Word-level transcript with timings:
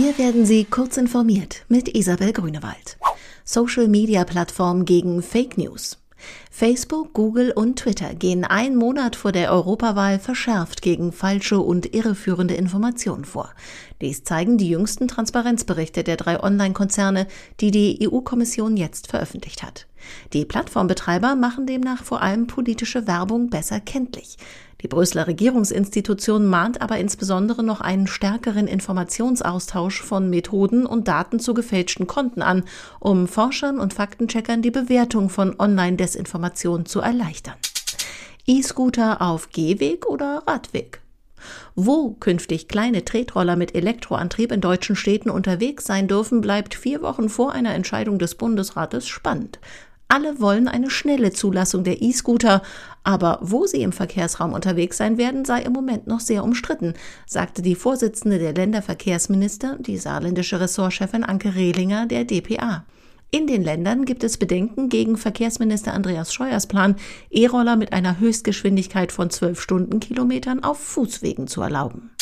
Hier 0.00 0.16
werden 0.16 0.46
Sie 0.46 0.64
kurz 0.64 0.96
informiert 0.96 1.64
mit 1.68 1.92
Isabel 1.96 2.32
Grünewald. 2.32 2.98
Social-Media-Plattform 3.44 4.84
gegen 4.84 5.22
Fake 5.24 5.58
News. 5.58 5.98
Facebook, 6.52 7.12
Google 7.14 7.50
und 7.50 7.80
Twitter 7.80 8.14
gehen 8.14 8.44
einen 8.44 8.76
Monat 8.76 9.16
vor 9.16 9.32
der 9.32 9.50
Europawahl 9.50 10.20
verschärft 10.20 10.82
gegen 10.82 11.10
falsche 11.10 11.58
und 11.58 11.94
irreführende 11.96 12.54
Informationen 12.54 13.24
vor. 13.24 13.50
Dies 14.00 14.22
zeigen 14.22 14.56
die 14.56 14.68
jüngsten 14.68 15.08
Transparenzberichte 15.08 16.04
der 16.04 16.16
drei 16.16 16.40
Online-Konzerne, 16.40 17.26
die 17.58 17.72
die 17.72 18.08
EU-Kommission 18.08 18.76
jetzt 18.76 19.08
veröffentlicht 19.08 19.64
hat. 19.64 19.88
Die 20.32 20.44
Plattformbetreiber 20.44 21.34
machen 21.34 21.66
demnach 21.66 22.04
vor 22.04 22.22
allem 22.22 22.46
politische 22.46 23.08
Werbung 23.08 23.50
besser 23.50 23.80
kenntlich. 23.80 24.36
Die 24.80 24.88
Brüsseler 24.88 25.26
Regierungsinstitution 25.26 26.46
mahnt 26.46 26.80
aber 26.80 26.98
insbesondere 26.98 27.64
noch 27.64 27.80
einen 27.80 28.06
stärkeren 28.06 28.68
Informationsaustausch 28.68 30.02
von 30.02 30.30
Methoden 30.30 30.86
und 30.86 31.08
Daten 31.08 31.40
zu 31.40 31.52
gefälschten 31.52 32.06
Konten 32.06 32.42
an, 32.42 32.62
um 33.00 33.26
Forschern 33.26 33.80
und 33.80 33.92
Faktencheckern 33.92 34.62
die 34.62 34.70
Bewertung 34.70 35.30
von 35.30 35.58
Online-Desinformation 35.58 36.86
zu 36.86 37.00
erleichtern. 37.00 37.56
E-Scooter 38.46 39.20
auf 39.20 39.50
Gehweg 39.50 40.06
oder 40.06 40.44
Radweg? 40.46 41.00
Wo 41.74 42.12
künftig 42.12 42.68
kleine 42.68 43.04
Tretroller 43.04 43.56
mit 43.56 43.74
Elektroantrieb 43.74 44.52
in 44.52 44.60
deutschen 44.60 44.96
Städten 44.96 45.30
unterwegs 45.30 45.84
sein 45.84 46.08
dürfen, 46.08 46.40
bleibt 46.40 46.74
vier 46.74 47.02
Wochen 47.02 47.28
vor 47.28 47.52
einer 47.52 47.74
Entscheidung 47.74 48.18
des 48.18 48.36
Bundesrates 48.36 49.08
spannend. 49.08 49.58
Alle 50.10 50.40
wollen 50.40 50.68
eine 50.68 50.88
schnelle 50.88 51.32
Zulassung 51.32 51.84
der 51.84 52.00
E-Scooter, 52.00 52.62
aber 53.04 53.40
wo 53.42 53.66
sie 53.66 53.82
im 53.82 53.92
Verkehrsraum 53.92 54.54
unterwegs 54.54 54.96
sein 54.96 55.18
werden, 55.18 55.44
sei 55.44 55.60
im 55.60 55.74
Moment 55.74 56.06
noch 56.06 56.20
sehr 56.20 56.44
umstritten, 56.44 56.94
sagte 57.26 57.60
die 57.60 57.74
Vorsitzende 57.74 58.38
der 58.38 58.54
Länderverkehrsminister, 58.54 59.76
die 59.78 59.98
saarländische 59.98 60.60
Ressortchefin 60.60 61.24
Anke 61.24 61.54
Rehlinger 61.54 62.06
der 62.06 62.24
DPA. 62.24 62.86
In 63.30 63.46
den 63.46 63.62
Ländern 63.62 64.06
gibt 64.06 64.24
es 64.24 64.38
Bedenken 64.38 64.88
gegen 64.88 65.18
Verkehrsminister 65.18 65.92
Andreas 65.92 66.32
Scheuers 66.32 66.66
Plan, 66.66 66.96
E-Roller 67.30 67.76
mit 67.76 67.92
einer 67.92 68.18
Höchstgeschwindigkeit 68.18 69.12
von 69.12 69.28
12 69.28 69.60
Stundenkilometern 69.60 70.64
auf 70.64 70.78
Fußwegen 70.78 71.48
zu 71.48 71.60
erlauben. 71.60 72.12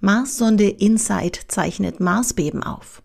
Mars-Sonde 0.00 0.68
InSight 0.68 1.38
zeichnet 1.48 2.00
Marsbeben 2.00 2.62
auf. 2.62 3.02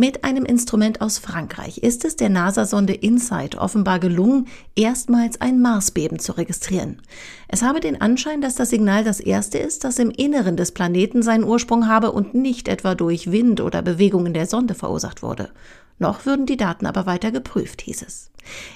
Mit 0.00 0.22
einem 0.22 0.44
Instrument 0.44 1.00
aus 1.00 1.18
Frankreich 1.18 1.78
ist 1.78 2.04
es 2.04 2.14
der 2.14 2.28
NASA-Sonde 2.28 2.92
InSight 2.92 3.56
offenbar 3.56 3.98
gelungen, 3.98 4.46
erstmals 4.76 5.40
ein 5.40 5.60
Marsbeben 5.60 6.20
zu 6.20 6.36
registrieren. 6.38 7.02
Es 7.48 7.62
habe 7.62 7.80
den 7.80 8.00
Anschein, 8.00 8.40
dass 8.40 8.54
das 8.54 8.70
Signal 8.70 9.02
das 9.02 9.18
erste 9.18 9.58
ist, 9.58 9.82
das 9.82 9.98
im 9.98 10.10
Inneren 10.10 10.56
des 10.56 10.70
Planeten 10.70 11.24
seinen 11.24 11.42
Ursprung 11.42 11.88
habe 11.88 12.12
und 12.12 12.32
nicht 12.32 12.68
etwa 12.68 12.94
durch 12.94 13.32
Wind 13.32 13.60
oder 13.60 13.82
Bewegungen 13.82 14.34
der 14.34 14.46
Sonde 14.46 14.74
verursacht 14.74 15.24
wurde. 15.24 15.50
Noch 15.98 16.26
würden 16.26 16.46
die 16.46 16.56
Daten 16.56 16.86
aber 16.86 17.06
weiter 17.06 17.32
geprüft, 17.32 17.82
hieß 17.82 18.02
es. 18.02 18.30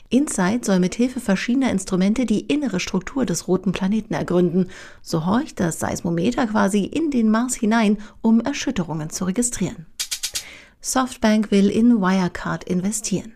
InSight 0.08 0.64
soll 0.64 0.80
mit 0.80 0.96
Hilfe 0.96 1.20
verschiedener 1.20 1.70
Instrumente 1.70 2.26
die 2.26 2.40
innere 2.40 2.80
Struktur 2.80 3.24
des 3.26 3.46
roten 3.46 3.70
Planeten 3.70 4.14
ergründen. 4.14 4.70
So 5.02 5.24
horcht 5.24 5.60
das 5.60 5.78
Seismometer 5.78 6.48
quasi 6.48 6.82
in 6.82 7.12
den 7.12 7.30
Mars 7.30 7.54
hinein, 7.54 7.98
um 8.22 8.40
Erschütterungen 8.40 9.10
zu 9.10 9.24
registrieren. 9.24 9.86
Softbank 10.84 11.52
will 11.52 11.70
in 11.70 12.00
Wirecard 12.00 12.64
investieren. 12.64 13.34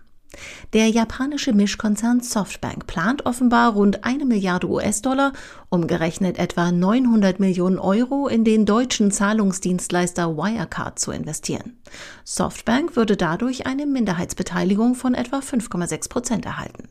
Der 0.72 0.88
japanische 0.88 1.52
Mischkonzern 1.52 2.20
Softbank 2.20 2.88
plant 2.88 3.24
offenbar 3.24 3.72
rund 3.72 4.02
eine 4.02 4.24
Milliarde 4.24 4.68
US-Dollar, 4.68 5.32
umgerechnet 5.68 6.40
etwa 6.40 6.72
900 6.72 7.38
Millionen 7.38 7.78
Euro, 7.78 8.26
in 8.26 8.42
den 8.42 8.66
deutschen 8.66 9.12
Zahlungsdienstleister 9.12 10.36
Wirecard 10.36 10.98
zu 10.98 11.12
investieren. 11.12 11.78
Softbank 12.24 12.96
würde 12.96 13.16
dadurch 13.16 13.64
eine 13.64 13.86
Minderheitsbeteiligung 13.86 14.96
von 14.96 15.14
etwa 15.14 15.38
5,6 15.38 16.08
Prozent 16.08 16.46
erhalten. 16.46 16.88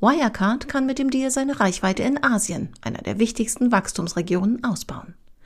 Wirecard 0.00 0.68
kann 0.68 0.86
mit 0.86 0.98
dem 0.98 1.10
Deal 1.10 1.30
seine 1.30 1.60
Reichweite 1.60 2.02
in 2.02 2.24
Asien, 2.24 2.70
einer 2.80 3.02
der 3.02 3.18
wichtigsten 3.18 3.70
Wachstumsregionen, 3.72 4.64
ausbauen. 4.64 5.14